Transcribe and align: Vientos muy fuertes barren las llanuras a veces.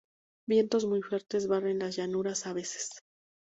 Vientos 0.47 0.87
muy 0.87 1.03
fuertes 1.03 1.45
barren 1.47 1.77
las 1.77 1.95
llanuras 1.95 2.47
a 2.47 2.53
veces. 2.53 2.89